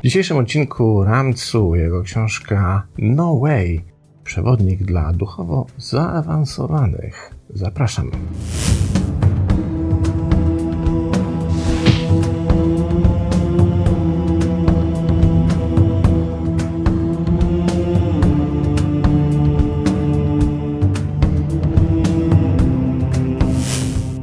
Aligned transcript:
W 0.00 0.02
dzisiejszym 0.02 0.36
odcinku 0.36 1.04
Ramcu 1.04 1.76
jego 1.76 2.02
książka 2.02 2.82
No 2.98 3.38
Way 3.38 3.84
przewodnik 4.24 4.82
dla 4.82 5.12
duchowo 5.12 5.66
zaawansowanych. 5.76 7.34
Zapraszam. 7.50 8.10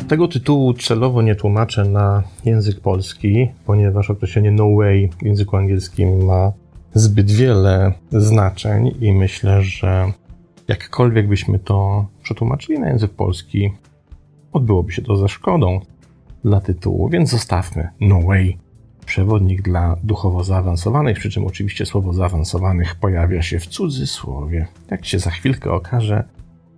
Tego 0.08 0.28
tytułu 0.28 0.74
celowo 0.74 1.22
nie 1.22 1.36
tłumaczę 1.36 1.86
na 1.86 2.24
język 2.46 2.80
polski, 2.80 3.50
ponieważ 3.66 4.10
określenie 4.10 4.52
no 4.52 4.76
way 4.76 5.10
w 5.22 5.26
języku 5.26 5.58
angielskim 5.58 6.26
ma 6.26 6.52
zbyt 6.94 7.32
wiele 7.32 7.94
znaczeń 8.12 8.92
i 9.02 9.14
myślę, 9.14 9.62
że 9.62 10.12
jakkolwiek 10.68 11.28
byśmy 11.28 11.60
to 11.60 12.06
przetłumaczyli 12.24 12.80
na 12.80 12.90
język 12.90 13.12
polski, 13.12 13.72
odbyłoby 14.52 14.92
się 14.92 15.02
to 15.02 15.16
ze 15.16 15.28
szkodą 15.28 15.80
dla 16.44 16.62
tytułu, 16.62 17.10
więc 17.10 17.30
zostawmy 17.30 17.88
No 18.00 18.22
Way. 18.22 18.58
Przewodnik 19.06 19.62
dla 19.62 19.98
duchowo 20.04 20.44
zaawansowanych, 20.44 21.18
przy 21.18 21.30
czym 21.30 21.48
oczywiście 21.48 21.86
słowo 21.86 22.14
zaawansowanych 22.14 22.96
pojawia 22.96 23.42
się 23.42 23.60
w 23.60 23.68
cudzysłowie. 23.68 24.68
Jak 24.92 25.06
się 25.06 25.20
za 25.20 25.32
chwilkę 25.32 25.72
okaże, 25.72 26.24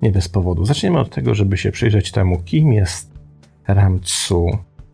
nie 0.01 0.11
bez 0.11 0.29
powodu. 0.29 0.65
Zaczniemy 0.65 0.99
od 0.99 1.15
tego, 1.15 1.35
żeby 1.35 1.57
się 1.57 1.71
przyjrzeć 1.71 2.11
temu, 2.11 2.39
kim 2.45 2.73
jest 2.73 3.08
Ramcu 3.73 4.47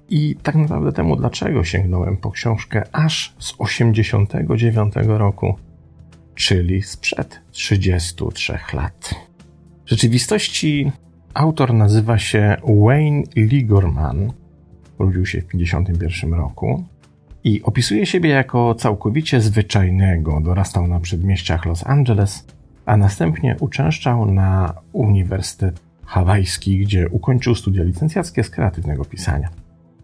i 0.10 0.36
tak 0.44 0.56
naprawdę 0.56 0.92
temu, 0.92 1.16
dlaczego 1.16 1.64
sięgnąłem 1.64 2.18
po 2.18 2.32
książkę 2.32 2.84
aż 2.92 3.36
z 3.40 3.54
89 3.58 4.94
roku, 5.06 5.56
czyli 6.36 6.82
sprzed 6.82 7.42
33 7.52 8.60
lat. 8.74 9.16
W 9.86 9.90
rzeczywistości 9.90 10.92
autor 11.34 11.74
nazywa 11.74 12.18
się 12.18 12.58
Wayne 12.86 13.24
Ligorman. 13.36 14.34
Urodził 15.00 15.26
się 15.26 15.42
w 15.42 15.48
51 15.48 16.34
roku 16.34 16.84
i 17.44 17.64
opisuje 17.64 18.06
siebie 18.06 18.30
jako 18.30 18.76
całkowicie 18.76 19.42
zwyczajnego. 19.42 20.42
Dorastał 20.42 20.88
na 20.88 21.00
przedmieściach 21.00 21.66
Los 21.66 21.88
Angeles, 21.88 22.48
a 22.86 22.98
następnie 22.98 23.56
uczęszczał 23.60 24.26
na 24.26 24.74
Uniwersytet 24.92 25.85
Hawajski, 26.06 26.80
gdzie 26.80 27.10
ukończył 27.10 27.56
studia 27.56 27.84
licencjackie 27.84 28.44
z 28.44 28.50
kreatywnego 28.50 29.06
pisania. 29.06 29.50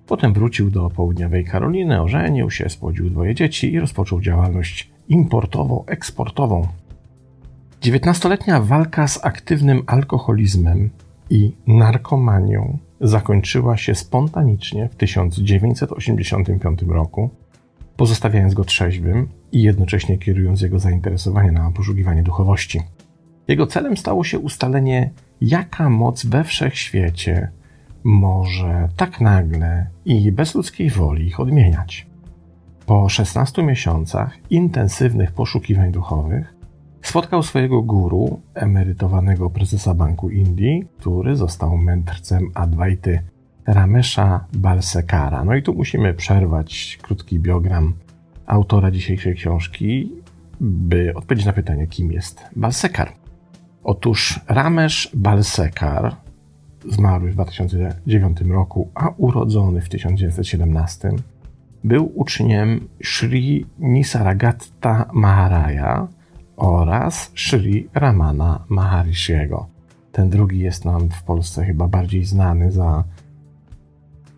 Potem 0.08 0.34
wrócił 0.34 0.72
do 0.72 0.90
południowej 0.90 1.46
Karoliny, 1.46 2.02
ożenił 2.02 2.52
się, 2.52 2.70
spłodził 2.70 3.10
dwoje 3.10 3.36
dzieci 3.36 3.74
i 3.74 3.80
rozpoczął 3.80 4.22
działalność 4.22 4.92
importowo-eksportową. 5.10 6.68
Dziewiętnastoletnia 7.82 8.62
walka 8.62 9.08
z 9.08 9.26
aktywnym 9.26 9.84
alkoholizmem 9.88 10.90
i 11.30 11.56
narkomanią 11.68 12.78
zakończyła 13.02 13.78
się 13.78 13.96
spontanicznie 13.96 14.90
w 14.90 14.96
1985 14.96 16.82
roku, 16.82 17.30
pozostawiając 17.98 18.54
go 18.54 18.64
trzeźwym 18.64 19.28
i 19.52 19.62
jednocześnie 19.62 20.18
kierując 20.18 20.62
jego 20.62 20.80
zainteresowanie 20.80 21.52
na 21.52 21.72
poszukiwanie 21.72 22.24
duchowości. 22.24 22.82
Jego 23.48 23.68
celem 23.68 23.98
stało 23.98 24.24
się 24.24 24.40
ustalenie, 24.40 25.12
jaka 25.42 25.90
moc 25.90 26.26
we 26.26 26.44
wszechświecie 26.44 27.52
może 28.04 28.90
tak 28.96 29.22
nagle 29.22 29.88
i 30.06 30.32
bez 30.32 30.56
ludzkiej 30.56 30.90
woli 30.90 31.28
ich 31.28 31.40
odmieniać. 31.40 32.08
Po 32.86 33.10
16 33.10 33.64
miesiącach 33.64 34.38
intensywnych 34.50 35.32
poszukiwań 35.32 35.92
duchowych 35.92 36.54
spotkał 37.02 37.44
swojego 37.44 37.82
guru, 37.82 38.42
emerytowanego 38.54 39.50
prezesa 39.50 39.94
Banku 39.94 40.30
Indii, 40.30 40.88
który 40.98 41.36
został 41.36 41.78
mędrcem 41.78 42.52
Advaity, 42.54 43.20
Ramesha 43.68 44.46
Balsekara. 44.54 45.44
No 45.44 45.56
i 45.56 45.64
tu 45.64 45.74
musimy 45.74 46.14
przerwać 46.14 47.00
krótki 47.02 47.40
biogram 47.40 47.94
autora 48.46 48.92
dzisiejszej 48.92 49.36
książki, 49.36 50.12
by 50.60 51.14
odpowiedzieć 51.16 51.46
na 51.46 51.54
pytanie, 51.54 51.88
kim 51.88 52.12
jest 52.12 52.44
Balsekar. 52.56 53.21
Otóż 53.84 54.40
Ramesh 54.48 55.10
Balsekar 55.14 56.16
zmarły 56.90 57.32
w 57.32 57.34
2009 57.34 58.42
roku, 58.42 58.90
a 58.96 59.10
urodzony 59.18 59.82
w 59.82 59.90
1917, 59.90 61.12
był 61.84 62.12
uczniem 62.16 62.88
Sri 63.04 63.66
Nisaragatta 63.80 65.10
Maharaja 65.14 66.08
oraz 66.58 67.32
Sri 67.36 67.90
Ramana 67.94 68.66
Maharishiego. 68.70 69.68
Ten 70.12 70.30
drugi 70.30 70.60
jest 70.60 70.86
nam 70.86 71.10
w 71.10 71.24
Polsce 71.24 71.66
chyba 71.66 71.88
bardziej 71.88 72.26
znany 72.26 72.72
za 72.72 73.04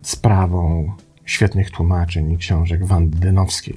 sprawą 0.02 0.92
świetnych 1.24 1.70
tłumaczeń 1.70 2.32
i 2.32 2.38
książek 2.38 2.84
Wandy 2.86 3.18
Dynowskiej. 3.18 3.76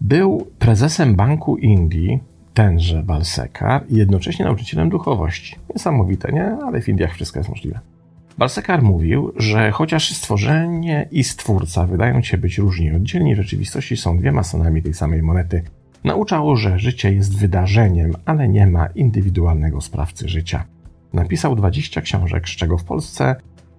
Był 0.00 0.46
prezesem 0.58 1.14
Banku 1.14 1.56
Indii 1.56 2.20
tenże 2.56 3.02
Balsekar 3.02 3.84
i 3.88 3.96
jednocześnie 3.96 4.44
nauczycielem 4.44 4.88
duchowości. 4.88 5.56
Niesamowite, 5.74 6.32
nie? 6.32 6.44
Ale 6.44 6.80
w 6.80 6.88
Indiach 6.88 7.14
wszystko 7.14 7.38
jest 7.38 7.50
możliwe. 7.50 7.80
Balsekar 8.38 8.82
mówił, 8.82 9.32
że 9.36 9.70
chociaż 9.70 10.14
stworzenie 10.14 11.08
i 11.10 11.24
stwórca 11.24 11.86
wydają 11.86 12.22
się 12.22 12.38
być 12.38 12.58
różni 12.58 12.92
oddzielni, 12.92 13.34
w 13.34 13.36
rzeczywistości 13.36 13.96
są 13.96 14.18
dwiema 14.18 14.42
stronami 14.42 14.82
tej 14.82 14.94
samej 14.94 15.22
monety. 15.22 15.62
Nauczało, 16.04 16.56
że 16.56 16.78
życie 16.78 17.12
jest 17.12 17.38
wydarzeniem, 17.38 18.12
ale 18.24 18.48
nie 18.48 18.66
ma 18.66 18.86
indywidualnego 18.86 19.80
sprawcy 19.80 20.28
życia. 20.28 20.64
Napisał 21.12 21.56
20 21.56 22.00
książek, 22.00 22.48
z 22.48 22.56
czego 22.56 22.78
w 22.78 22.84
Polsce 22.84 23.36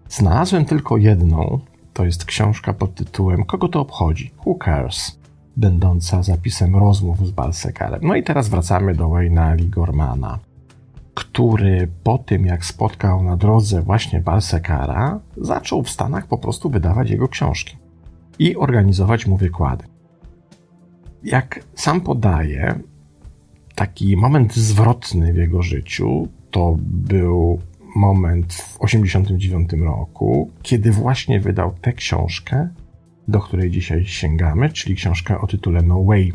znalazłem 0.10 0.66
tylko 0.66 0.98
jedną. 0.98 1.60
To 1.94 2.06
jest 2.06 2.26
książka 2.26 2.74
pod 2.74 2.96
tytułem 2.96 3.44
Kogo 3.44 3.68
to 3.68 3.80
obchodzi? 3.80 4.32
Who 4.46 4.56
cares? 4.66 5.20
Będąca 5.58 6.24
zapisem 6.24 6.76
rozmów 6.76 7.28
z 7.28 7.32
Balsekarem. 7.32 8.00
No 8.04 8.16
i 8.16 8.24
teraz 8.24 8.50
wracamy 8.50 8.96
do 8.96 9.10
Wayna 9.10 9.54
Ligormana, 9.54 10.40
który 11.14 11.88
po 12.04 12.18
tym, 12.18 12.46
jak 12.46 12.66
spotkał 12.66 13.24
na 13.24 13.38
drodze 13.38 13.82
właśnie 13.82 14.22
Balsekara, 14.22 15.20
zaczął 15.38 15.84
w 15.84 15.90
Stanach 15.90 16.28
po 16.28 16.38
prostu 16.38 16.70
wydawać 16.70 17.10
jego 17.10 17.28
książki 17.28 17.78
i 18.40 18.56
organizować 18.56 19.28
mu 19.28 19.38
wykłady. 19.38 19.84
Jak 21.24 21.60
sam 21.76 22.02
podaje, 22.02 22.80
taki 23.76 24.18
moment 24.18 24.56
zwrotny 24.56 25.34
w 25.34 25.38
jego 25.38 25.62
życiu 25.62 26.28
to 26.52 26.76
był 26.80 27.60
moment 27.96 28.54
w 28.54 28.80
1989 28.80 29.86
roku, 29.86 30.52
kiedy 30.62 30.92
właśnie 30.92 31.40
wydał 31.40 31.74
tę 31.82 31.94
książkę, 31.94 32.70
do 33.28 33.40
której 33.40 33.72
dzisiaj 33.72 34.06
sięgamy, 34.06 34.70
czyli 34.70 34.96
książkę 34.96 35.42
o 35.42 35.48
tytule 35.48 35.82
No 35.82 36.04
Way, 36.04 36.34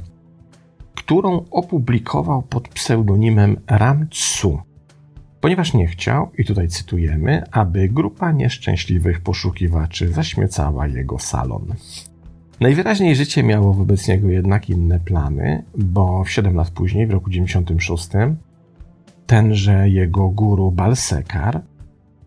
którą 0.95 1.45
opublikował 1.51 2.43
pod 2.43 2.69
pseudonimem 2.69 3.57
Ram 3.67 4.09
Tsu, 4.09 4.59
ponieważ 5.41 5.75
nie 5.75 5.87
chciał, 5.87 6.31
i 6.39 6.45
tutaj 6.45 6.69
cytujemy, 6.69 7.43
aby 7.51 7.89
grupa 7.89 8.33
nieszczęśliwych 8.33 9.21
poszukiwaczy 9.21 10.09
zaśmiecała 10.09 10.87
jego 10.87 11.19
salon. 11.19 11.75
Najwyraźniej 12.61 13.17
życie 13.17 13.43
miało 13.43 13.75
wobec 13.75 14.09
niego 14.09 14.29
jednak 14.29 14.71
inne 14.71 15.01
plany, 15.01 15.65
bo 15.79 16.25
w 16.25 16.31
7 16.31 16.55
lat 16.55 16.71
później, 16.71 17.07
w 17.07 17.11
roku 17.11 17.31
96, 17.31 18.09
tenże 19.27 19.89
jego 19.89 20.29
guru 20.29 20.71
Balsekar 20.71 21.63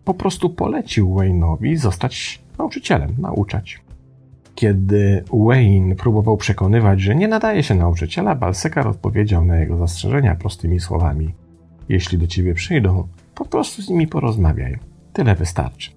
po 0.04 0.14
prostu 0.14 0.50
polecił 0.50 1.14
Wayne'owi 1.14 1.76
zostać 1.76 2.42
nauczycielem, 2.58 3.14
nauczać. 3.18 3.85
Kiedy 4.56 5.24
Wayne 5.32 5.94
próbował 5.94 6.36
przekonywać, 6.36 7.00
że 7.00 7.14
nie 7.14 7.28
nadaje 7.28 7.62
się 7.62 7.74
nauczyciela, 7.74 8.34
Balsekar 8.34 8.88
odpowiedział 8.88 9.44
na 9.44 9.56
jego 9.56 9.76
zastrzeżenia 9.76 10.34
prostymi 10.34 10.80
słowami. 10.80 11.34
Jeśli 11.88 12.18
do 12.18 12.26
ciebie 12.26 12.54
przyjdą, 12.54 13.08
po 13.34 13.44
prostu 13.44 13.82
z 13.82 13.88
nimi 13.88 14.06
porozmawiaj. 14.06 14.78
Tyle 15.12 15.34
wystarczy. 15.34 15.90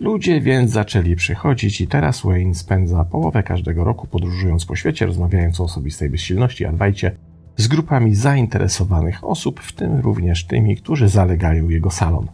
Ludzie 0.00 0.40
więc 0.40 0.70
zaczęli 0.70 1.16
przychodzić 1.16 1.80
i 1.80 1.86
teraz 1.86 2.22
Wayne 2.22 2.54
spędza 2.54 3.04
połowę 3.04 3.42
każdego 3.42 3.84
roku 3.84 4.06
podróżując 4.06 4.66
po 4.66 4.76
świecie, 4.76 5.06
rozmawiając 5.06 5.60
o 5.60 5.64
osobistej 5.64 6.10
bezsilności 6.10 6.64
adwajcie 6.64 7.16
z 7.56 7.68
grupami 7.68 8.14
zainteresowanych 8.14 9.24
osób, 9.24 9.60
w 9.60 9.72
tym 9.72 10.00
również 10.00 10.46
tymi, 10.46 10.76
którzy 10.76 11.08
zalegają 11.08 11.68
jego 11.68 11.90
salon. 11.90 12.26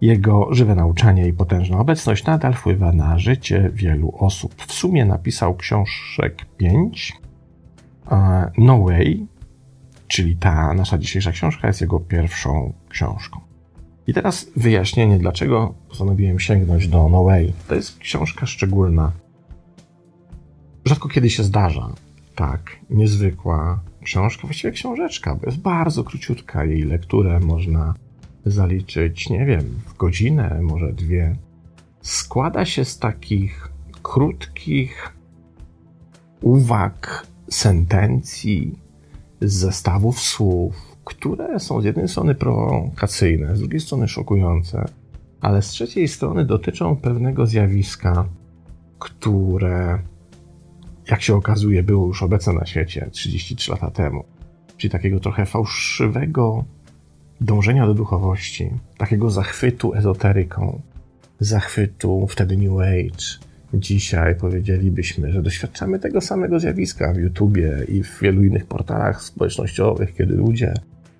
Jego 0.00 0.54
żywe 0.54 0.74
nauczanie 0.74 1.28
i 1.28 1.32
potężna 1.32 1.78
obecność 1.78 2.24
nadal 2.24 2.54
wpływa 2.54 2.92
na 2.92 3.18
życie 3.18 3.70
wielu 3.74 4.12
osób. 4.18 4.54
W 4.66 4.72
sumie 4.72 5.04
napisał 5.04 5.56
książek 5.56 6.46
5. 6.56 7.12
No 8.58 8.82
Way, 8.82 9.26
czyli 10.08 10.36
ta 10.36 10.74
nasza 10.74 10.98
dzisiejsza 10.98 11.32
książka, 11.32 11.66
jest 11.66 11.80
jego 11.80 12.00
pierwszą 12.00 12.72
książką. 12.88 13.40
I 14.06 14.14
teraz 14.14 14.50
wyjaśnienie, 14.56 15.18
dlaczego 15.18 15.74
postanowiłem 15.88 16.40
sięgnąć 16.40 16.88
do 16.88 17.08
No 17.08 17.24
Way. 17.24 17.52
To 17.68 17.74
jest 17.74 17.98
książka 17.98 18.46
szczególna. 18.46 19.12
Rzadko 20.84 21.08
kiedy 21.08 21.30
się 21.30 21.42
zdarza, 21.42 21.88
tak 22.34 22.76
niezwykła 22.90 23.80
książka, 24.02 24.42
właściwie 24.42 24.72
książeczka, 24.72 25.34
bo 25.34 25.46
jest 25.46 25.58
bardzo 25.58 26.04
króciutka. 26.04 26.64
Jej 26.64 26.82
lekturę 26.82 27.40
można 27.40 27.94
zaliczyć, 28.46 29.30
nie 29.30 29.46
wiem, 29.46 29.64
w 29.86 29.96
godzinę, 29.96 30.58
może 30.62 30.92
dwie. 30.92 31.36
Składa 32.00 32.64
się 32.64 32.84
z 32.84 32.98
takich 32.98 33.68
krótkich 34.02 35.12
uwag, 36.40 37.26
sentencji, 37.50 38.78
z 39.40 39.52
zestawów 39.52 40.20
słów, 40.20 40.96
które 41.04 41.60
są 41.60 41.80
z 41.80 41.84
jednej 41.84 42.08
strony 42.08 42.34
prowokacyjne, 42.34 43.56
z 43.56 43.60
drugiej 43.60 43.80
strony 43.80 44.08
szokujące, 44.08 44.84
ale 45.40 45.62
z 45.62 45.68
trzeciej 45.68 46.08
strony 46.08 46.44
dotyczą 46.44 46.96
pewnego 46.96 47.46
zjawiska, 47.46 48.24
które, 48.98 49.98
jak 51.10 51.22
się 51.22 51.34
okazuje, 51.34 51.82
było 51.82 52.06
już 52.06 52.22
obecne 52.22 52.52
na 52.52 52.66
świecie 52.66 53.08
33 53.12 53.70
lata 53.70 53.90
temu. 53.90 54.24
Czyli 54.76 54.90
takiego 54.90 55.20
trochę 55.20 55.46
fałszywego 55.46 56.64
dążenia 57.40 57.86
do 57.86 57.94
duchowości, 57.94 58.70
takiego 58.98 59.30
zachwytu 59.30 59.94
ezoteryką, 59.94 60.80
zachwytu 61.40 62.26
wtedy 62.26 62.56
New 62.56 62.80
Age, 62.80 63.46
Dzisiaj 63.74 64.34
powiedzielibyśmy, 64.34 65.32
że 65.32 65.42
doświadczamy 65.42 65.98
tego 65.98 66.20
samego 66.20 66.60
zjawiska 66.60 67.12
w 67.12 67.16
YouTubie 67.16 67.72
i 67.88 68.02
w 68.02 68.20
wielu 68.20 68.44
innych 68.44 68.66
portalach 68.66 69.22
społecznościowych, 69.22 70.14
kiedy 70.14 70.36
ludzie 70.36 70.74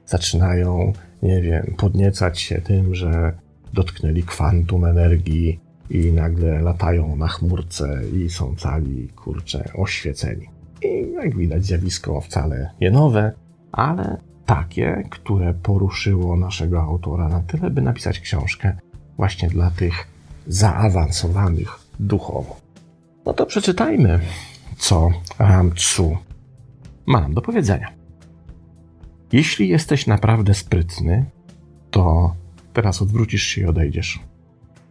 zaczynają, 0.07 0.93
nie 1.23 1.43
wiem, 1.43 1.75
podniecać 1.77 2.41
się 2.41 2.61
tym, 2.61 2.95
że 2.95 3.33
dotknęli 3.75 4.23
kwantum 4.23 4.85
energii 4.85 5.61
i 5.91 6.13
nagle 6.13 6.63
latają 6.63 7.17
na 7.17 7.29
chmurce 7.29 8.01
i 8.17 8.31
są 8.31 8.55
cali, 8.57 9.09
kurcze, 9.09 9.71
oświeceni. 9.75 10.47
I 10.83 11.13
jak 11.13 11.37
widać, 11.37 11.65
zjawisko 11.65 12.21
wcale 12.21 12.71
nie 12.81 12.91
nowe, 12.91 13.33
ale 13.73 14.17
takie, 14.47 15.05
które 15.11 15.55
poruszyło 15.55 16.37
naszego 16.37 16.83
autora 16.83 17.29
na 17.29 17.41
tyle, 17.41 17.71
by 17.71 17.83
napisać 17.83 18.21
książkę 18.21 18.77
właśnie 19.17 19.49
dla 19.49 19.71
tych 19.71 20.09
zaawansowanych 20.47 21.79
duchowo. 22.01 22.57
No 23.27 23.33
to 23.33 23.47
przeczytajmy, 23.47 24.21
co 24.77 25.11
Ramcu 25.39 26.17
ma 27.07 27.21
nam 27.21 27.35
do 27.35 27.43
powiedzenia. 27.43 27.93
Jeśli 29.33 29.69
jesteś 29.69 30.07
naprawdę 30.07 30.55
sprytny, 30.55 31.25
to 31.91 32.35
teraz 32.73 33.03
odwrócisz 33.03 33.43
się 33.43 33.61
i 33.61 33.65
odejdziesz. 33.67 34.21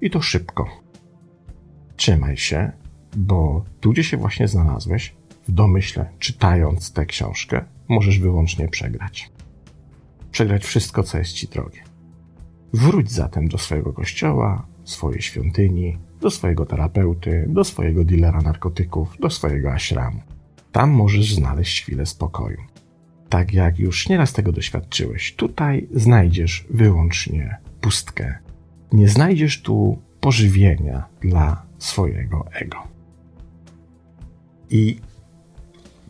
I 0.01 0.10
to 0.10 0.22
szybko. 0.22 0.68
Trzymaj 1.96 2.38
się, 2.38 2.72
bo 3.16 3.63
tu, 3.81 3.92
gdzie 3.92 4.04
się 4.04 4.18
właśnie 4.18 4.48
znalazłeś, 4.48 5.16
w 5.48 5.51
domyśle, 5.51 6.10
czytając 6.19 6.94
tę 6.94 7.06
książkę, 7.06 7.66
możesz 7.88 8.19
wyłącznie 8.19 8.68
przegrać. 8.68 9.35
Przegrać 10.36 10.66
wszystko, 10.66 11.04
co 11.04 11.18
jest 11.18 11.34
ci 11.34 11.48
drogie. 11.48 11.84
Wróć 12.74 13.12
zatem 13.12 13.48
do 13.48 13.58
swojego 13.58 13.94
kościoła, 13.94 14.68
swojej 14.84 15.22
świątyni, 15.22 15.98
do 16.22 16.32
swojego 16.32 16.66
terapeuty, 16.66 17.46
do 17.50 17.64
swojego 17.64 18.06
dealera 18.06 18.42
narkotyków, 18.42 19.18
do 19.20 19.30
swojego 19.30 19.72
ashramu. 19.72 20.22
Tam 20.72 20.90
możesz 20.90 21.34
znaleźć 21.34 21.82
chwilę 21.82 22.06
spokoju. 22.06 22.58
Tak 23.30 23.54
jak 23.54 23.80
już 23.80 24.10
nieraz 24.10 24.34
tego 24.34 24.52
doświadczyłeś, 24.52 25.36
tutaj 25.36 25.88
znajdziesz 25.94 26.68
wyłącznie 26.70 27.58
pustkę. 27.82 28.38
Nie 28.94 29.10
znajdziesz 29.10 29.62
tu 29.62 30.02
pożywienia 30.20 31.06
dla 31.22 31.64
swojego 31.78 32.46
ego. 32.52 32.78
I 34.70 35.00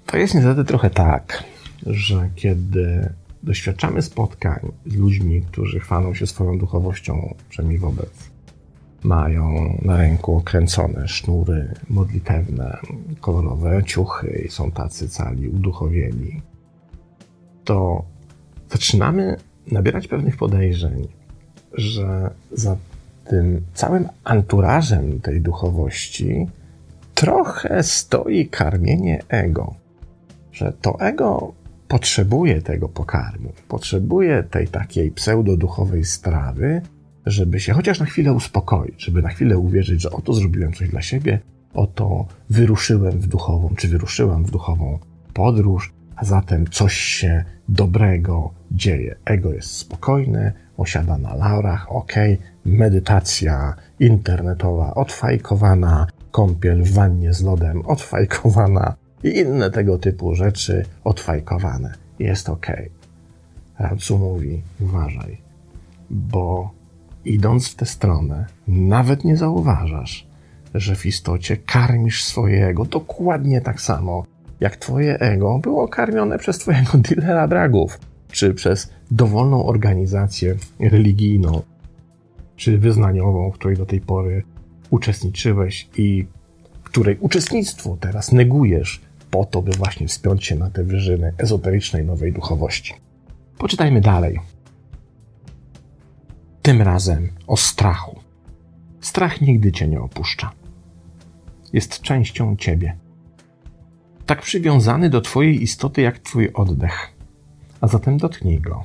to 0.05 0.17
jest 0.17 0.35
niestety 0.35 0.65
trochę 0.65 0.89
tak, 0.89 1.43
że 1.85 2.29
kiedy 2.35 3.13
doświadczamy 3.45 4.01
spotkań 4.01 4.71
z 4.85 4.95
ludźmi, 4.95 5.41
którzy 5.41 5.79
chwalą 5.79 6.13
się 6.13 6.27
swoją 6.27 6.57
duchowością, 6.57 7.35
przynajmniej 7.49 7.79
wobec 7.79 8.35
mają 9.03 9.77
na 9.81 9.97
ręku 9.97 10.41
kręcone 10.41 11.07
sznury 11.07 11.73
modlitewne, 11.89 12.77
kolorowe 13.21 13.83
ciuchy 13.83 14.43
i 14.45 14.51
są 14.51 14.71
tacy 14.71 15.09
cali 15.09 15.49
uduchowieni, 15.49 16.41
to 17.63 18.05
zaczynamy 18.71 19.37
nabierać 19.71 20.07
pewnych 20.07 20.37
podejrzeń, 20.37 21.07
że 21.73 22.31
za 22.51 22.77
tym 23.27 23.61
całym 23.73 24.07
anturażem 24.23 25.21
tej 25.21 25.41
duchowości 25.41 26.47
trochę 27.13 27.83
stoi 27.83 28.47
karmienie 28.47 29.23
ego. 29.29 29.73
Że 30.51 30.73
to 30.81 30.99
ego 30.99 31.53
potrzebuje 31.87 32.61
tego 32.61 32.89
pokarmu, 32.89 33.53
potrzebuje 33.67 34.43
tej 34.43 34.67
takiej 34.67 35.11
pseudoduchowej 35.11 36.05
strawy, 36.05 36.81
żeby 37.25 37.59
się 37.59 37.73
chociaż 37.73 37.99
na 37.99 38.05
chwilę 38.05 38.33
uspokoić, 38.33 39.03
żeby 39.03 39.21
na 39.21 39.29
chwilę 39.29 39.57
uwierzyć, 39.57 40.01
że 40.01 40.11
oto 40.11 40.33
zrobiłem 40.33 40.73
coś 40.73 40.89
dla 40.89 41.01
siebie, 41.01 41.39
oto 41.73 42.25
wyruszyłem 42.49 43.19
w 43.19 43.27
duchową, 43.27 43.73
czy 43.77 43.87
wyruszyłam 43.87 44.45
w 44.45 44.51
duchową 44.51 44.99
podróż, 45.33 45.93
a 46.15 46.25
zatem 46.25 46.67
coś 46.67 46.93
się 46.93 47.43
dobrego 47.69 48.53
dzieje. 48.71 49.15
Ego 49.25 49.53
jest 49.53 49.71
spokojne, 49.71 50.53
osiada 50.77 51.17
na 51.17 51.35
laurach, 51.35 51.91
ok, 51.91 52.13
medytacja 52.65 53.75
internetowa 53.99 54.93
odfajkowana, 54.93 56.07
kąpiel 56.31 56.83
w 56.83 56.91
wannie 56.91 57.33
z 57.33 57.41
lodem 57.41 57.81
odfajkowana 57.85 58.95
i 59.25 59.39
inne 59.39 59.71
tego 59.71 59.97
typu 59.97 60.35
rzeczy 60.35 60.85
odfajkowane. 61.03 61.93
Jest 62.19 62.49
ok. 62.49 62.67
Radzu 63.79 64.17
mówi, 64.17 64.61
uważaj, 64.81 65.37
bo 66.09 66.71
idąc 67.25 67.67
w 67.67 67.75
tę 67.75 67.85
stronę, 67.85 68.45
nawet 68.67 69.23
nie 69.23 69.37
zauważasz, 69.37 70.27
że 70.73 70.95
w 70.95 71.05
istocie 71.05 71.57
karmisz 71.57 72.23
swoje 72.23 72.67
ego 72.67 72.85
dokładnie 72.85 73.61
tak 73.61 73.81
samo, 73.81 74.25
jak 74.59 74.77
twoje 74.77 75.19
ego 75.19 75.59
było 75.59 75.87
karmione 75.87 76.37
przez 76.37 76.57
twojego 76.57 76.97
dealera 77.09 77.47
dragów, 77.47 77.99
czy 78.31 78.53
przez 78.53 78.89
dowolną 79.11 79.65
organizację 79.65 80.55
religijną, 80.79 81.61
czy 82.55 82.77
wyznaniową, 82.77 83.51
w 83.51 83.53
której 83.53 83.77
do 83.77 83.85
tej 83.85 84.01
pory 84.01 84.43
uczestniczyłeś 84.89 85.89
i 85.97 86.25
której 86.95 87.17
uczestnictwo 87.19 87.97
teraz 87.99 88.31
negujesz 88.31 89.01
po 89.35 89.45
to, 89.45 89.61
by 89.61 89.71
właśnie 89.71 90.07
wspiąć 90.07 90.45
się 90.45 90.55
na 90.55 90.69
te 90.69 90.83
wyżyny 90.83 91.33
ezoterycznej 91.37 92.05
nowej 92.05 92.33
duchowości. 92.33 92.93
Poczytajmy 93.57 94.01
dalej. 94.01 94.39
Tym 96.61 96.81
razem 96.81 97.29
o 97.47 97.57
strachu. 97.57 98.19
Strach 99.01 99.41
nigdy 99.41 99.71
cię 99.71 99.87
nie 99.87 100.01
opuszcza. 100.01 100.51
Jest 101.73 102.01
częścią 102.01 102.55
ciebie. 102.55 102.97
Tak 104.25 104.41
przywiązany 104.41 105.09
do 105.09 105.21
twojej 105.21 105.63
istoty 105.63 106.01
jak 106.01 106.19
twój 106.19 106.53
oddech. 106.53 107.13
A 107.81 107.87
zatem 107.87 108.17
dotknij 108.17 108.59
go. 108.59 108.83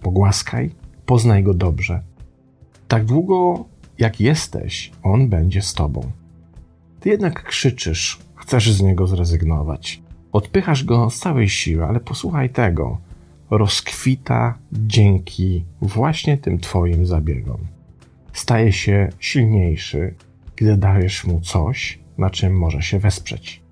Pogłaskaj, 0.00 0.70
poznaj 1.06 1.42
go 1.42 1.54
dobrze. 1.54 2.02
Tak 2.88 3.04
długo 3.04 3.64
jak 3.98 4.20
jesteś, 4.20 4.92
on 5.02 5.28
będzie 5.28 5.62
z 5.62 5.74
tobą. 5.74 6.10
Ty 7.00 7.08
jednak 7.08 7.42
krzyczysz, 7.42 8.27
chcesz 8.48 8.72
z 8.72 8.82
niego 8.82 9.06
zrezygnować. 9.06 10.02
Odpychasz 10.32 10.84
go 10.84 11.10
z 11.10 11.18
całej 11.18 11.48
siły, 11.48 11.84
ale 11.84 12.00
posłuchaj 12.00 12.50
tego 12.50 12.98
rozkwita 13.50 14.58
dzięki 14.72 15.64
właśnie 15.82 16.38
tym 16.38 16.58
Twoim 16.58 17.06
zabiegom. 17.06 17.58
Staje 18.32 18.72
się 18.72 19.08
silniejszy, 19.18 20.14
gdy 20.56 20.76
dajesz 20.76 21.24
mu 21.24 21.40
coś, 21.40 21.98
na 22.18 22.30
czym 22.30 22.58
może 22.58 22.82
się 22.82 22.98
wesprzeć. 22.98 23.62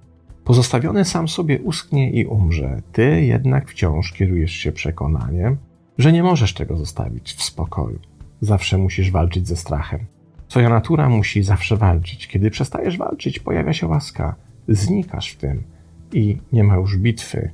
Pozostawiony 0.45 1.05
sam 1.05 1.29
sobie 1.29 1.61
usknie 1.61 2.11
i 2.11 2.27
umrze, 2.27 2.83
ty 2.93 3.25
jednak 3.25 3.71
wciąż 3.71 4.13
kierujesz 4.13 4.53
się 4.53 4.73
przekonaniem, 4.73 5.57
że 5.99 6.13
nie 6.13 6.23
możesz 6.23 6.55
tego 6.55 6.77
zostawić 6.77 7.33
w 7.33 7.43
spokoju. 7.43 7.99
Zawsze 8.41 8.79
musisz 8.79 9.11
walczyć 9.11 9.49
ze 9.49 9.57
strachem. 9.57 10.01
Twoja 10.49 10.69
natura 10.69 11.09
musi 11.09 11.43
zawsze 11.43 11.77
walczyć. 11.77 12.29
Kiedy 12.29 12.51
przestajesz 12.51 12.99
walczyć, 12.99 13.39
pojawia 13.39 13.73
się 13.73 13.87
łaska. 13.87 14.46
Znikasz 14.69 15.31
w 15.31 15.37
tym 15.37 15.63
i 16.13 16.39
nie 16.53 16.65
ma 16.65 16.77
już 16.77 16.97
bitwy, 16.97 17.51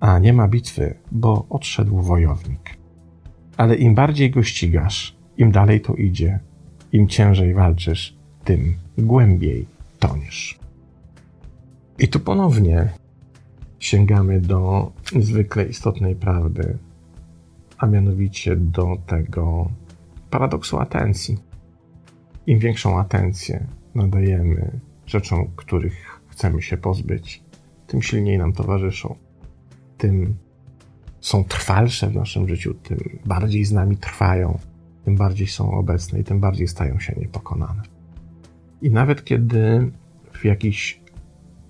a 0.00 0.18
nie 0.18 0.32
ma 0.32 0.48
bitwy, 0.48 0.94
bo 1.12 1.46
odszedł 1.50 2.02
wojownik. 2.02 2.76
Ale 3.56 3.74
im 3.74 3.94
bardziej 3.94 4.30
go 4.30 4.42
ścigasz, 4.42 5.16
im 5.38 5.52
dalej 5.52 5.80
to 5.80 5.94
idzie, 5.94 6.38
im 6.92 7.08
ciężej 7.08 7.54
walczysz, 7.54 8.16
tym 8.44 8.74
głębiej 8.98 9.66
toniesz. 9.98 10.58
I 11.98 12.08
tu 12.08 12.20
ponownie 12.20 12.88
sięgamy 13.78 14.40
do 14.40 14.92
niezwykle 15.14 15.64
istotnej 15.64 16.16
prawdy, 16.16 16.78
a 17.78 17.86
mianowicie 17.86 18.56
do 18.56 18.96
tego 19.06 19.70
paradoksu 20.30 20.78
atencji. 20.78 21.38
Im 22.46 22.58
większą 22.58 22.98
atencję 22.98 23.66
nadajemy 23.94 24.80
rzeczom, 25.06 25.50
których 25.56 26.11
chcemy 26.32 26.62
się 26.62 26.76
pozbyć, 26.76 27.42
tym 27.86 28.02
silniej 28.02 28.38
nam 28.38 28.52
towarzyszą, 28.52 29.16
tym 29.98 30.34
są 31.20 31.44
trwalsze 31.44 32.10
w 32.10 32.14
naszym 32.14 32.48
życiu, 32.48 32.74
tym 32.74 33.18
bardziej 33.24 33.64
z 33.64 33.72
nami 33.72 33.96
trwają, 33.96 34.58
tym 35.04 35.16
bardziej 35.16 35.46
są 35.46 35.70
obecne 35.70 36.20
i 36.20 36.24
tym 36.24 36.40
bardziej 36.40 36.68
stają 36.68 37.00
się 37.00 37.14
niepokonane. 37.16 37.82
I 38.82 38.90
nawet 38.90 39.24
kiedy 39.24 39.90
w 40.32 40.44
jakiś 40.44 41.00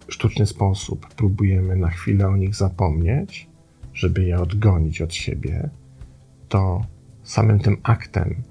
sztuczny 0.09 0.47
sposób 0.47 1.15
próbujemy 1.15 1.77
na 1.77 1.91
chwilę 1.91 2.29
o 2.29 2.37
nich 2.37 2.55
zapomnieć, 2.55 3.49
żeby 3.95 4.25
je 4.25 4.41
odgonić 4.41 5.03
od 5.03 5.15
siebie, 5.15 5.71
to 6.49 6.85
samym 7.23 7.59
tym 7.59 7.77
aktem, 7.83 8.43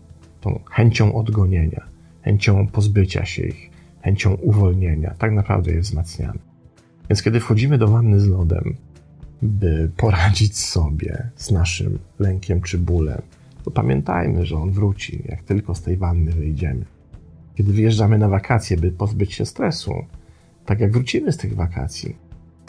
tą 0.42 0.60
chęcią 0.72 1.16
odgonienia, 1.16 1.86
chęcią 2.22 2.68
pozbycia 2.68 3.26
się 3.26 3.44
ich, 3.44 3.71
chęcią 4.04 4.34
uwolnienia, 4.34 5.16
tak 5.18 5.32
naprawdę 5.32 5.72
je 5.72 5.82
wzmacniamy. 5.82 6.40
Więc 7.10 7.24
kiedy 7.24 7.40
wchodzimy 7.40 7.78
do 7.78 7.88
wanny 7.88 8.20
z 8.20 8.28
lodem, 8.28 8.76
by 9.42 9.92
poradzić 9.98 10.58
sobie 10.58 11.30
z 11.36 11.52
naszym 11.52 12.00
lękiem 12.20 12.62
czy 12.62 12.78
bólem, 12.78 13.22
to 13.64 13.72
pamiętajmy, 13.72 14.46
że 14.46 14.56
on 14.58 14.72
wróci, 14.72 15.24
jak 15.26 15.44
tylko 15.44 15.76
z 15.76 15.82
tej 15.82 15.98
wanny 15.98 16.32
wyjdziemy. 16.32 16.86
Kiedy 17.56 17.74
wyjeżdżamy 17.74 18.18
na 18.18 18.30
wakacje, 18.30 18.78
by 18.78 18.92
pozbyć 18.92 19.34
się 19.34 19.46
stresu, 19.46 19.94
tak 20.66 20.80
jak 20.80 20.92
wrócimy 20.92 21.32
z 21.32 21.38
tych 21.38 21.56
wakacji, 21.56 22.16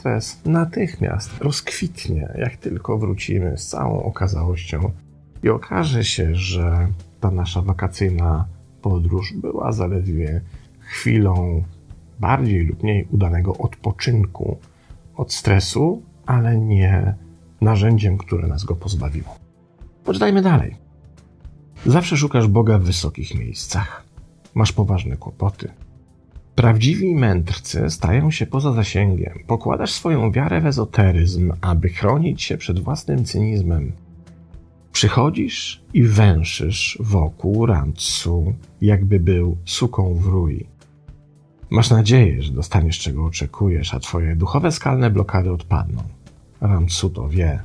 stres 0.03 0.41
natychmiast 0.45 1.39
rozkwitnie, 1.41 2.29
jak 2.39 2.57
tylko 2.57 2.99
wrócimy 2.99 3.59
z 3.59 3.67
całą 3.67 4.03
okazałością 4.03 4.91
i 5.43 5.49
okaże 5.49 6.05
się, 6.05 6.35
że 6.35 6.89
ta 7.21 7.31
nasza 7.31 7.63
wakacyjna 7.63 8.47
podróż 8.83 9.33
była 9.33 9.73
zaledwie 9.73 10.41
chwilą 10.85 11.65
bardziej 12.21 12.67
lub 12.67 12.83
mniej 12.83 13.09
udanego 13.11 13.57
odpoczynku 13.57 14.59
od 15.17 15.33
stresu, 15.33 16.03
ale 16.27 16.59
nie 16.59 17.15
narzędziem, 17.61 18.19
które 18.19 18.49
nas 18.49 18.65
go 18.65 18.77
pozbawiło. 18.77 19.37
Poczytajmy 20.05 20.43
dalej. 20.43 20.77
Zawsze 21.87 22.17
szukasz 22.17 22.49
Boga 22.49 22.79
w 22.79 22.83
wysokich 22.83 23.35
miejscach. 23.35 24.05
Masz 24.55 24.73
poważne 24.73 25.17
kłopoty. 25.17 25.69
Prawdziwi 26.55 27.15
mędrcy 27.15 27.91
stają 27.91 28.31
się 28.31 28.47
poza 28.47 28.73
zasięgiem. 28.73 29.39
Pokładasz 29.47 29.93
swoją 29.93 30.33
wiarę 30.33 30.61
w 30.61 30.67
ezoteryzm, 30.67 31.53
aby 31.61 31.89
chronić 31.89 32.43
się 32.43 32.57
przed 32.57 32.79
własnym 32.79 33.25
cynizmem. 33.25 33.93
Przychodzisz 34.93 35.83
i 35.95 36.03
węszysz 36.03 36.99
wokół 37.01 37.67
Rantsu, 37.67 38.55
jakby 38.81 39.21
był 39.21 39.57
suką 39.65 40.15
w 40.15 40.27
rój. 40.27 40.67
Masz 41.73 41.91
nadzieję, 41.91 42.43
że 42.43 42.53
dostaniesz 42.53 42.99
czego 42.99 43.25
oczekujesz, 43.25 43.95
a 43.95 44.01
twoje 44.01 44.37
duchowe 44.37 44.73
skalne 44.73 45.11
blokady 45.11 45.53
odpadną. 45.53 46.03
Rantsu 46.61 47.11
to 47.11 47.29
wie. 47.29 47.63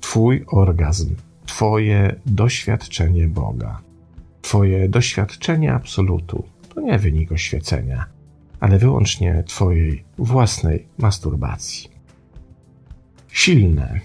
Twój 0.00 0.44
orgazm, 0.46 1.14
twoje 1.46 2.20
doświadczenie 2.26 3.28
Boga, 3.28 3.80
twoje 4.42 4.88
doświadczenie 4.88 5.74
absolutu 5.74 6.44
to 6.74 6.80
nie 6.80 6.98
wynik 6.98 7.32
oświecenia, 7.32 8.06
ale 8.60 8.78
wyłącznie 8.78 9.44
twojej 9.46 10.04
własnej 10.18 10.86
masturbacji. 10.98 11.90
Silne 13.28 14.00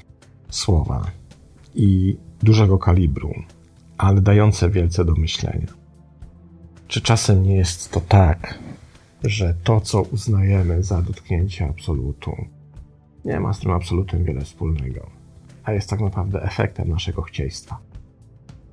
słowa 0.50 1.06
i 1.76 2.18
dużego 2.44 2.78
kalibru, 2.78 3.34
ale 3.98 4.22
dające 4.22 4.70
wielce 4.70 5.06
do 5.06 5.16
myślenia. 5.16 5.68
Czy 6.88 7.02
czasem 7.02 7.44
nie 7.44 7.56
jest 7.56 7.92
to 7.92 8.02
tak, 8.02 8.60
że 9.24 9.56
to, 9.64 9.82
co 9.82 10.02
uznajemy 10.02 10.84
za 10.84 11.02
dotknięcie 11.02 11.68
absolutu, 11.70 12.46
nie 13.26 13.40
ma 13.40 13.54
z 13.54 13.60
tym 13.60 13.72
absolutem 13.72 14.24
wiele 14.24 14.42
wspólnego, 14.42 15.10
a 15.64 15.74
jest 15.74 15.90
tak 15.90 16.02
naprawdę 16.02 16.44
efektem 16.44 16.90
naszego 16.90 17.22
chcieństwa. 17.22 17.78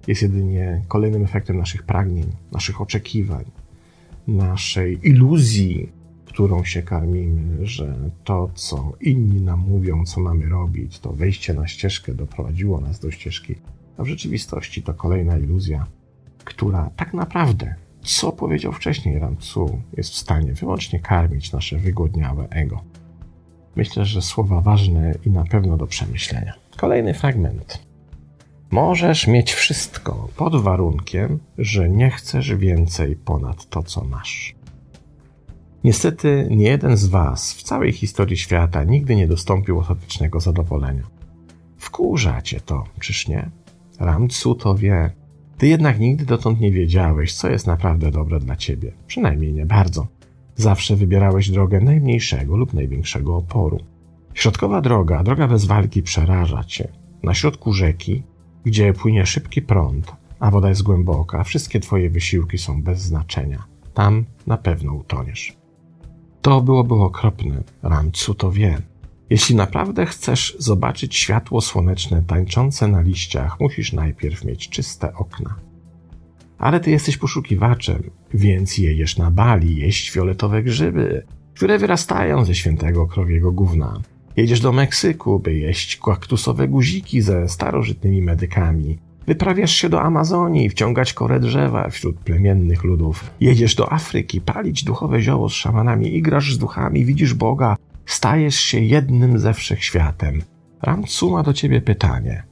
Jest 0.07 0.23
jedynie 0.23 0.83
kolejnym 0.89 1.25
efektem 1.25 1.59
naszych 1.59 1.83
pragnień, 1.83 2.33
naszych 2.53 2.81
oczekiwań, 2.81 3.45
naszej 4.27 5.09
iluzji, 5.09 5.93
którą 6.25 6.65
się 6.65 6.83
karmimy, 6.83 7.67
że 7.67 8.11
to, 8.25 8.51
co 8.55 8.93
inni 9.01 9.41
nam 9.41 9.61
mówią, 9.61 10.05
co 10.05 10.21
mamy 10.21 10.49
robić, 10.49 10.99
to 10.99 11.13
wejście 11.13 11.55
na 11.55 11.67
ścieżkę 11.67 12.15
doprowadziło 12.15 12.81
nas 12.81 13.01
do 13.01 13.11
ścieżki, 13.11 13.55
a 13.97 14.03
w 14.03 14.07
rzeczywistości 14.07 14.83
to 14.83 14.95
kolejna 14.95 15.39
iluzja, 15.39 15.87
która 16.45 16.91
tak 16.97 17.15
naprawdę, 17.15 17.75
co 18.09 18.33
powiedział 18.33 18.73
wcześniej 18.73 19.19
Ramcu, 19.19 19.81
jest 19.97 20.11
w 20.11 20.17
stanie 20.17 20.53
wyłącznie 20.53 21.01
karmić 21.01 21.53
nasze 21.53 21.79
wygłodniałe 21.79 22.49
ego. 22.49 22.85
Myślę, 23.77 24.05
że 24.05 24.23
słowa 24.23 24.61
ważne 24.61 25.15
i 25.27 25.31
na 25.31 25.45
pewno 25.45 25.77
do 25.77 25.87
przemyślenia. 25.87 26.53
Kolejny 26.77 27.15
fragment. 27.15 27.83
Możesz 28.71 29.27
mieć 29.27 29.53
wszystko 29.53 30.29
pod 30.37 30.63
warunkiem, 30.63 31.39
że 31.59 31.89
nie 31.91 32.11
chcesz 32.11 32.55
więcej 32.55 33.17
ponad 33.17 33.69
to, 33.69 33.83
co 33.83 34.05
masz. 34.05 34.55
Niestety, 35.85 36.49
nie 36.51 36.69
jeden 36.69 36.97
z 36.97 37.07
Was 37.07 37.55
w 37.55 37.63
całej 37.63 37.93
historii 37.93 38.37
świata 38.37 38.85
nigdy 38.85 39.17
nie 39.17 39.27
dostąpił 39.27 39.79
ostatecznego 39.79 40.41
zadowolenia. 40.41 41.03
Wkurza 41.77 42.43
cię 42.43 42.61
to, 42.61 42.85
czyż 43.01 43.29
nie? 43.29 43.51
Ramcu 43.99 44.55
to 44.55 44.75
wie. 44.75 45.11
Ty 45.59 45.69
jednak 45.69 46.01
nigdy 46.01 46.25
dotąd 46.25 46.61
nie 46.61 46.71
wiedziałeś, 46.71 47.35
co 47.35 47.51
jest 47.51 47.67
naprawdę 47.67 48.11
dobre 48.11 48.41
dla 48.41 48.57
ciebie. 48.57 48.93
Przynajmniej 49.07 49.53
nie 49.53 49.67
bardzo. 49.67 50.07
Zawsze 50.57 50.97
wybierałeś 50.97 51.51
drogę 51.51 51.81
najmniejszego 51.81 52.57
lub 52.57 52.75
największego 52.75 53.37
oporu. 53.37 53.79
Środkowa 54.35 54.81
droga, 54.81 55.23
droga 55.23 55.49
bez 55.49 55.65
walki 55.65 56.03
przeraża 56.03 56.65
cię. 56.65 56.89
Na 57.23 57.35
środku 57.35 57.73
rzeki 57.73 58.23
gdzie 58.65 58.93
płynie 58.93 59.27
szybki 59.27 59.63
prąd, 59.63 60.13
a 60.41 60.51
woda 60.51 60.69
jest 60.69 60.83
głęboka, 60.83 61.45
wszystkie 61.45 61.81
twoje 61.81 62.11
wysiłki 62.11 62.59
są 62.59 62.83
bez 62.83 63.01
znaczenia. 63.01 63.65
Tam 63.95 64.25
na 64.47 64.57
pewno 64.57 64.93
utoniesz. 64.95 65.57
To 66.43 66.61
byłoby 66.61 66.95
okropne, 66.95 67.63
Ramcu 67.83 68.35
to 68.35 68.53
wie. 68.53 68.79
Jeśli 69.31 69.57
naprawdę 69.57 70.07
chcesz 70.07 70.57
zobaczyć 70.59 71.17
światło 71.17 71.61
słoneczne 71.61 72.23
tańczące 72.23 72.89
na 72.89 73.01
liściach, 73.01 73.61
musisz 73.61 73.93
najpierw 73.93 74.45
mieć 74.45 74.69
czyste 74.69 75.15
okna. 75.15 75.55
Ale 76.59 76.81
ty 76.81 76.91
jesteś 76.91 77.17
poszukiwaczem, 77.17 78.11
więc 78.35 78.79
jejesz 78.79 79.19
na 79.19 79.31
bali 79.31 79.77
jeść 79.77 80.11
fioletowe 80.11 80.63
grzyby, 80.63 81.27
które 81.55 81.79
wyrastają 81.79 82.45
ze 82.45 82.55
świętego 82.55 83.07
krowiego 83.07 83.53
gówna. 83.53 84.01
Jedziesz 84.37 84.61
do 84.61 84.73
Meksyku, 84.73 85.39
by 85.39 85.55
jeść 85.55 85.97
kaktusowe 85.97 86.69
guziki 86.69 87.23
ze 87.23 87.49
starożytnymi 87.49 88.23
medykami. 88.23 88.99
Wyprawiasz 89.27 89.73
się 89.73 89.89
do 89.89 90.03
Amazonii, 90.03 90.69
wciągać 90.69 91.13
korę 91.13 91.41
drzewa 91.41 91.91
wśród 91.91 92.19
plemiennych 92.19 92.85
ludów. 92.85 93.31
Jedziesz 93.41 93.75
do 93.75 93.93
Afryki, 93.93 94.41
palić 94.41 94.85
duchowe 94.85 95.23
zioło 95.23 95.49
z 95.49 95.53
szamanami, 95.53 96.17
igrasz 96.17 96.55
z 96.55 96.59
duchami, 96.59 97.05
widzisz 97.05 97.35
Boga, 97.35 97.77
stajesz 98.09 98.57
się 98.57 98.81
jednym 98.81 99.39
ze 99.39 99.55
wszechświatem. 99.55 100.43
Ramcu 100.83 101.31
ma 101.31 101.43
do 101.43 101.53
ciebie 101.53 101.81
pytanie. 101.81 102.43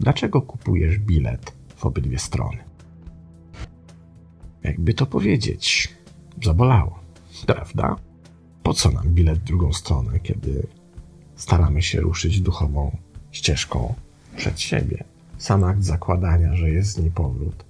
Dlaczego 0.00 0.42
kupujesz 0.42 0.98
bilet 0.98 1.52
w 1.76 1.86
obydwie 1.86 2.18
strony? 2.18 2.58
Jakby 4.62 4.94
to 4.94 5.06
powiedzieć, 5.06 5.94
zabolało, 6.44 6.98
prawda? 7.46 7.96
Po 8.62 8.74
co 8.74 8.90
nam 8.90 9.08
bilet 9.08 9.38
w 9.38 9.44
drugą 9.44 9.72
stronę, 9.72 10.20
kiedy 10.20 10.66
staramy 11.36 11.82
się 11.82 12.00
ruszyć 12.00 12.40
duchową 12.40 12.96
ścieżką 13.30 13.94
przed 14.36 14.60
siebie. 14.60 15.04
Sam 15.38 15.64
akt 15.64 15.82
zakładania, 15.82 16.56
że 16.56 16.70
jest 16.70 16.90
z 16.90 16.98
niej 16.98 17.10
powrót, 17.10 17.64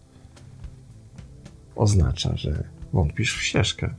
oznacza, 1.77 2.37
że 2.37 2.65
wątpisz 2.93 3.37
w 3.37 3.43
ścieżkę. 3.43 3.95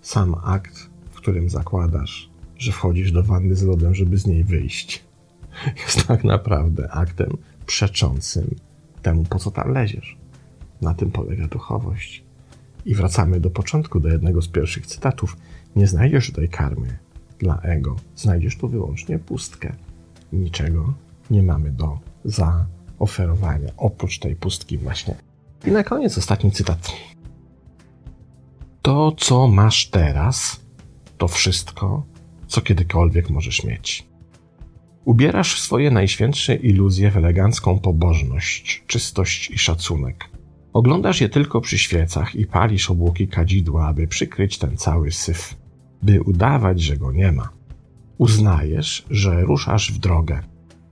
Sam 0.00 0.34
akt, 0.44 0.91
którym 1.22 1.50
zakładasz, 1.50 2.30
że 2.58 2.72
wchodzisz 2.72 3.12
do 3.12 3.22
wanny 3.22 3.54
z 3.54 3.62
lodem, 3.62 3.94
żeby 3.94 4.18
z 4.18 4.26
niej 4.26 4.44
wyjść, 4.44 5.04
jest 5.84 6.06
tak 6.06 6.24
naprawdę 6.24 6.90
aktem 6.90 7.36
przeczącym 7.66 8.54
temu, 9.02 9.24
po 9.24 9.38
co 9.38 9.50
tam 9.50 9.72
leziesz. 9.72 10.16
Na 10.80 10.94
tym 10.94 11.10
polega 11.10 11.48
duchowość. 11.48 12.24
I 12.84 12.94
wracamy 12.94 13.40
do 13.40 13.50
początku, 13.50 14.00
do 14.00 14.08
jednego 14.08 14.42
z 14.42 14.48
pierwszych 14.48 14.86
cytatów. 14.86 15.36
Nie 15.76 15.86
znajdziesz 15.86 16.26
tutaj 16.26 16.48
karmy, 16.48 16.98
dla 17.38 17.60
ego. 17.60 17.96
Znajdziesz 18.16 18.56
tu 18.56 18.68
wyłącznie 18.68 19.18
pustkę. 19.18 19.72
Niczego 20.32 20.94
nie 21.30 21.42
mamy 21.42 21.70
do 21.70 21.98
zaoferowania, 22.24 23.68
oprócz 23.76 24.18
tej 24.18 24.36
pustki 24.36 24.78
właśnie. 24.78 25.14
I 25.66 25.70
na 25.70 25.84
koniec 25.84 26.18
ostatni 26.18 26.52
cytat. 26.52 26.92
To, 28.82 29.12
co 29.18 29.48
masz 29.48 29.90
teraz, 29.90 30.61
to 31.22 31.28
wszystko, 31.28 32.06
co 32.46 32.60
kiedykolwiek 32.60 33.30
możesz 33.30 33.64
mieć. 33.64 34.06
Ubierasz 35.04 35.60
swoje 35.60 35.90
najświętsze 35.90 36.54
iluzje 36.54 37.10
w 37.10 37.16
elegancką 37.16 37.78
pobożność, 37.78 38.84
czystość 38.86 39.50
i 39.50 39.58
szacunek. 39.58 40.28
Oglądasz 40.72 41.20
je 41.20 41.28
tylko 41.28 41.60
przy 41.60 41.78
świecach 41.78 42.34
i 42.34 42.46
palisz 42.46 42.90
obłoki 42.90 43.28
kadzidła, 43.28 43.86
aby 43.86 44.06
przykryć 44.06 44.58
ten 44.58 44.76
cały 44.76 45.10
syf 45.10 45.56
by 46.02 46.22
udawać, 46.22 46.80
że 46.80 46.96
go 46.96 47.12
nie 47.12 47.32
ma. 47.32 47.48
uznajesz, 48.18 49.06
że 49.10 49.40
ruszasz 49.40 49.92
w 49.92 49.98
drogę. 49.98 50.42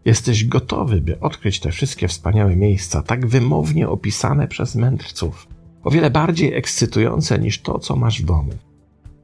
Jesteś 0.05 0.45
gotowy, 0.45 1.01
by 1.01 1.21
odkryć 1.21 1.61
te 1.61 1.71
wszystkie 1.71 2.09
wspaniałe 2.09 2.57
miejsca, 2.57 3.03
tak 3.03 3.27
wymownie 3.27 3.89
opisane 3.89 4.49
przez 4.49 4.75
mędrców, 4.75 5.49
o 5.83 5.91
wiele 5.91 6.11
bardziej 6.11 6.55
ekscytujące 6.55 7.39
niż 7.39 7.63
to, 7.63 7.79
co 7.79 7.97
masz 7.97 8.23
w 8.23 8.25
domu. 8.25 8.53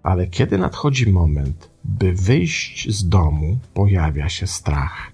Ale 0.06 0.26
kiedy 0.26 0.58
nadchodzi 0.58 1.10
moment, 1.12 1.70
by 1.84 2.12
wyjść 2.12 2.90
z 2.90 3.08
domu, 3.08 3.58
pojawia 3.75 4.28
się 4.28 4.46
strach. 4.46 5.12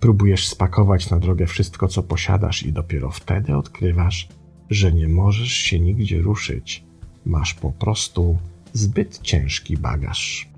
Próbujesz 0.00 0.48
spakować 0.48 1.10
na 1.10 1.18
drogę 1.18 1.46
wszystko, 1.46 1.88
co 1.88 2.02
posiadasz, 2.02 2.62
i 2.62 2.72
dopiero 2.72 3.10
wtedy 3.10 3.56
odkrywasz, 3.56 4.28
że 4.70 4.92
nie 4.92 5.08
możesz 5.08 5.52
się 5.52 5.80
nigdzie 5.80 6.18
ruszyć. 6.18 6.84
Masz 7.26 7.54
po 7.54 7.72
prostu 7.72 8.38
zbyt 8.72 9.18
ciężki 9.22 9.76
bagaż. 9.76 10.48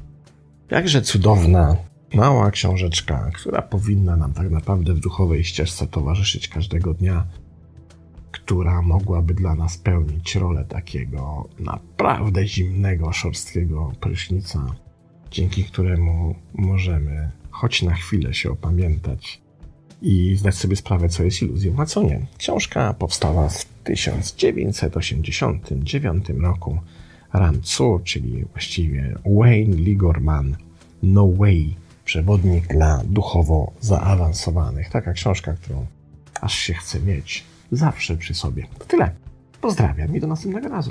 Jakże 0.71 1.03
cudowna, 1.03 1.77
mała 2.15 2.51
książeczka, 2.51 3.31
która 3.35 3.63
powinna 3.63 4.17
nam 4.17 4.33
tak 4.33 4.51
naprawdę 4.51 4.95
w 4.95 5.01
duchowej 5.01 5.45
ścieżce 5.45 5.87
towarzyszyć 5.87 6.49
każdego 6.49 6.95
dnia, 6.95 7.27
która 8.51 8.83
mogłaby 8.83 9.35
dla 9.35 9.55
nas 9.55 9.79
pełnić 9.79 10.35
rolę 10.35 10.65
takiego 10.65 11.49
naprawdę 11.59 12.47
zimnego, 12.47 13.13
szorstkiego 13.13 13.93
prysznica, 14.01 14.75
dzięki 15.31 15.65
któremu 15.65 16.35
możemy 16.55 17.31
choć 17.51 17.83
na 17.83 17.95
chwilę 17.95 18.35
się 18.35 18.51
opamiętać 18.51 19.41
i 20.03 20.37
zdać 20.37 20.55
sobie 20.55 20.77
sprawę, 20.77 21.09
co 21.09 21.23
jest 21.23 21.43
iluzją, 21.43 21.75
a 21.79 21.87
co 21.87 22.03
nie. 22.03 22.27
Książka 22.39 22.95
powstała 22.95 23.49
w 23.49 23.65
1989 23.85 26.29
roku. 26.29 26.79
Ran 27.33 27.61
Tzu, 27.61 28.01
czyli 28.05 28.45
właściwie 28.45 29.15
Wayne 29.27 29.77
Ligorman, 29.77 30.57
No 31.03 31.33
Way, 31.33 31.75
przewodnik 32.05 32.67
dla 32.67 33.03
duchowo 33.05 33.73
zaawansowanych. 33.81 34.91
Taka 34.91 35.13
książka, 35.13 35.53
którą 35.53 35.87
aż 36.41 36.55
się 36.55 36.75
chce 36.75 37.01
mieć 37.01 37.50
zawsze 37.73 38.17
przy 38.17 38.35
sobie. 38.35 38.67
To 38.79 38.85
tyle. 38.85 39.11
Pozdrawiam 39.61 40.17
i 40.17 40.21
do 40.21 40.27
następnego 40.27 40.69
razu. 40.69 40.91